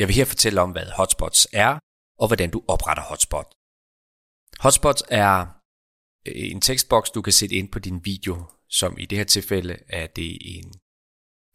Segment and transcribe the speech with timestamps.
[0.00, 1.78] Jeg vil her fortælle om, hvad hotspots er,
[2.18, 3.48] og hvordan du opretter hotspot.
[4.64, 5.46] Hotspots er
[6.26, 9.78] øh, en tekstboks, du kan sætte ind på din video, som i det her tilfælde
[9.88, 10.72] er det en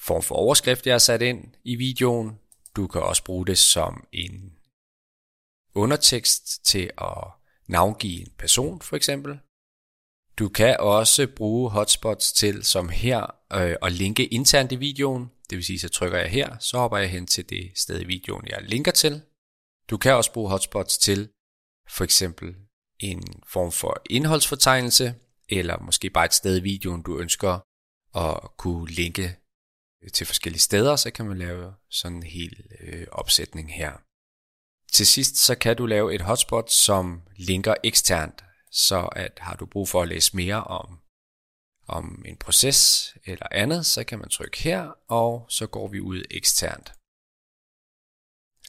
[0.00, 2.38] form for overskrift, jeg har sat ind i videoen.
[2.76, 4.52] Du kan også bruge det som en
[5.74, 7.24] undertekst til at
[7.66, 9.38] navngive en person, for eksempel.
[10.38, 13.20] Du kan også bruge hotspots til, som her,
[13.52, 15.30] øh, at linke internt i videoen.
[15.50, 18.04] Det vil sige, så trykker jeg her, så hopper jeg hen til det sted i
[18.04, 19.22] videoen, jeg linker til.
[19.90, 21.28] Du kan også bruge hotspots til
[21.88, 22.54] for eksempel
[22.98, 25.14] en form for indholdsfortegnelse,
[25.48, 27.60] eller måske bare et sted i videoen, du ønsker
[28.14, 29.36] at kunne linke
[30.02, 33.92] øh, til forskellige steder, så kan man lave sådan en hel øh, opsætning her.
[34.92, 39.66] Til sidst så kan du lave et hotspot, som linker eksternt, så at har du
[39.66, 40.98] brug for at læse mere om,
[41.86, 46.22] om en proces eller andet, så kan man trykke her, og så går vi ud
[46.30, 46.92] eksternt.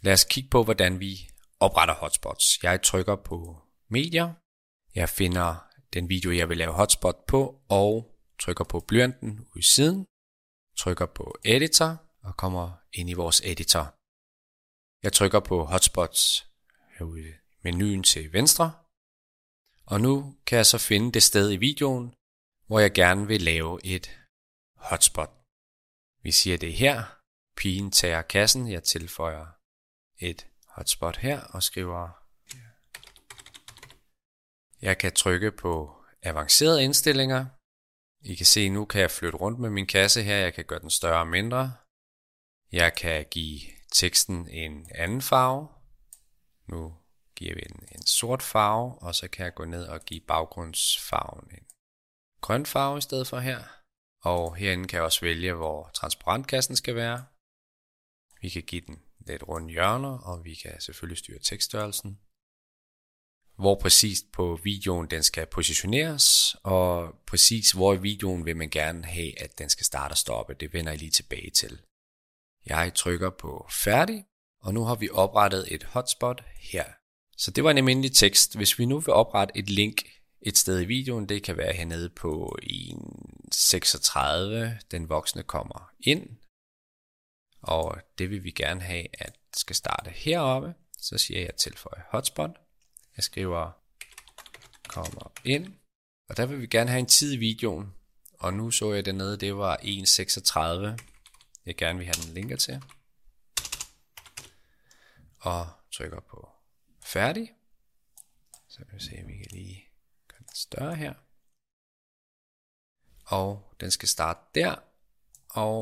[0.03, 2.63] Lad os kigge på, hvordan vi opretter hotspots.
[2.63, 4.33] Jeg trykker på medier,
[4.95, 9.63] jeg finder den video, jeg vil lave hotspot på, og trykker på blyanten ude i
[9.63, 10.05] siden,
[10.77, 13.95] trykker på editor og kommer ind i vores editor.
[15.03, 16.47] Jeg trykker på hotspots
[16.97, 18.73] herude i menuen til venstre,
[19.85, 22.13] og nu kan jeg så finde det sted i videoen,
[22.67, 24.19] hvor jeg gerne vil lave et
[24.75, 25.31] hotspot.
[26.23, 27.03] Vi siger det her.
[27.57, 28.71] Pigen tager kassen.
[28.71, 29.45] Jeg tilføjer
[30.17, 32.25] et hotspot her og skriver
[34.81, 37.45] jeg kan trykke på avancerede indstillinger.
[38.21, 40.37] I kan se, nu kan jeg flytte rundt med min kasse her.
[40.37, 41.73] Jeg kan gøre den større og mindre.
[42.71, 43.59] Jeg kan give
[43.93, 45.67] teksten en anden farve.
[46.67, 46.95] Nu
[47.35, 51.51] giver vi den en sort farve, og så kan jeg gå ned og give baggrundsfarven
[51.51, 51.67] en
[52.45, 53.59] grøn farve i stedet for her.
[54.21, 57.25] Og herinde kan jeg også vælge, hvor transparentkassen skal være.
[58.41, 62.19] Vi kan give den lidt runde hjørner, og vi kan selvfølgelig styre tekststørrelsen.
[63.61, 69.05] Hvor præcist på videoen den skal positioneres, og præcis hvor i videoen vil man gerne
[69.05, 70.53] have, at den skal starte og stoppe.
[70.53, 71.81] Det vender jeg lige tilbage til.
[72.65, 74.25] Jeg trykker på færdig,
[74.61, 76.85] og nu har vi oprettet et hotspot her.
[77.37, 78.55] Så det var en almindelig tekst.
[78.57, 79.97] Hvis vi nu vil oprette et link
[80.45, 82.99] et sted i videoen, det kan være hernede på en
[83.51, 86.37] 36, den voksne kommer ind,
[87.61, 90.73] og det vil vi gerne have, at skal starte heroppe.
[90.97, 92.51] Så siger jeg tilføje hotspot.
[93.17, 93.71] Jeg skriver
[94.87, 95.73] kommer ind,
[96.29, 97.93] og der vil vi gerne have en tid i videoen.
[98.33, 101.03] Og nu så jeg dernede, det var 1.36,
[101.65, 102.83] jeg gerne vil have den linker til.
[105.39, 106.49] Og trykker på
[107.03, 107.51] færdig.
[108.67, 109.85] Så kan vi se, at vi kan lige
[110.67, 111.13] større her.
[113.37, 113.49] Og
[113.79, 114.75] den skal starte der,
[115.49, 115.77] og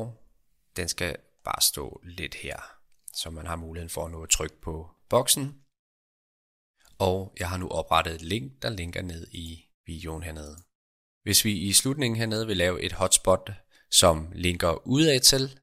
[0.76, 2.58] den skal bare stå lidt her,
[3.12, 5.64] så man har muligheden for at nå at trykke på boksen.
[6.98, 10.56] Og jeg har nu oprettet et link, der linker ned i videoen hernede.
[11.22, 13.50] Hvis vi i slutningen hernede vil lave et hotspot,
[13.90, 15.60] som linker udad til,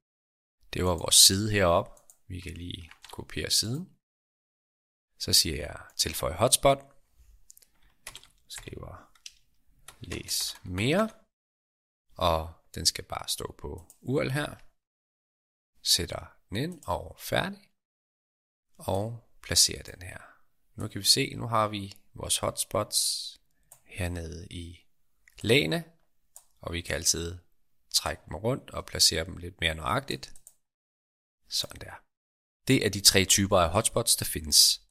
[0.73, 1.91] det var vores side heroppe.
[2.27, 3.89] Vi kan lige kopiere siden.
[5.19, 6.79] Så siger jeg tilføj hotspot.
[8.47, 9.10] Skriver
[10.01, 11.09] læs mere.
[12.15, 14.55] Og den skal bare stå på URL her.
[15.81, 17.71] Sætter den ind og færdig.
[18.77, 20.19] Og placerer den her.
[20.75, 23.39] Nu kan vi se, nu har vi vores hotspots
[23.85, 24.87] hernede i
[25.41, 25.83] lagene.
[26.61, 27.37] Og vi kan altid
[27.89, 30.33] trække dem rundt og placere dem lidt mere nøjagtigt.
[31.47, 31.95] Sådan der.
[32.67, 34.81] Det er de tre typer af hotspots, der findes.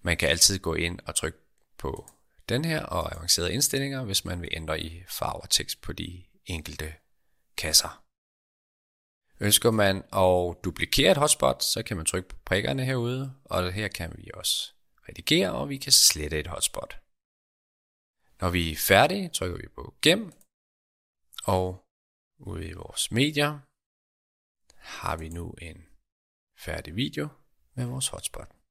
[0.00, 1.38] Man kan altid gå ind og trykke
[1.78, 2.10] på
[2.52, 6.24] den her og avancerede indstillinger, hvis man vil ændre i farve og tekst på de
[6.46, 6.94] enkelte
[7.56, 8.04] kasser.
[9.40, 13.88] Ønsker man at duplikere et hotspot, så kan man trykke på prikkerne herude, og her
[13.88, 14.72] kan vi også
[15.08, 16.92] redigere, og vi kan slette et hotspot.
[18.40, 20.32] Når vi er færdige, trykker vi på gem,
[21.44, 21.64] og
[22.38, 23.58] ude i vores medier
[24.76, 25.86] har vi nu en
[26.58, 27.28] færdig video
[27.74, 28.61] med vores hotspot.